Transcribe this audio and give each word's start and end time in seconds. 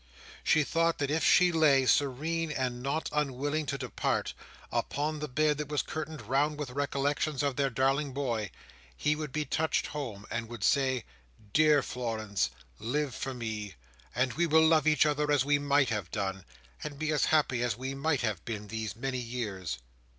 She 0.43 0.63
thought, 0.63 0.97
that 0.97 1.11
if 1.11 1.23
she 1.23 1.51
lay, 1.51 1.85
serene 1.85 2.49
and 2.51 2.81
not 2.81 3.07
unwilling 3.13 3.67
to 3.67 3.77
depart, 3.77 4.33
upon 4.71 5.19
the 5.19 5.27
bed 5.27 5.59
that 5.59 5.67
was 5.67 5.83
curtained 5.83 6.23
round 6.23 6.57
with 6.57 6.71
recollections 6.71 7.43
of 7.43 7.55
their 7.55 7.69
darling 7.69 8.11
boy, 8.11 8.49
he 8.97 9.15
would 9.15 9.31
be 9.31 9.45
touched 9.45 9.85
home, 9.85 10.25
and 10.31 10.49
would 10.49 10.63
say, 10.63 11.05
"Dear 11.53 11.83
Florence, 11.83 12.49
live 12.79 13.13
for 13.13 13.35
me, 13.35 13.75
and 14.15 14.33
we 14.33 14.47
will 14.47 14.65
love 14.67 14.87
each 14.87 15.05
other 15.05 15.29
as 15.31 15.45
we 15.45 15.59
might 15.59 15.89
have 15.89 16.09
done, 16.09 16.45
and 16.83 16.97
be 16.97 17.11
as 17.11 17.25
happy 17.25 17.61
as 17.61 17.77
we 17.77 17.93
might 17.93 18.21
have 18.21 18.43
been 18.43 18.69
these 18.69 18.95
many 18.95 19.19
years!" 19.19 19.77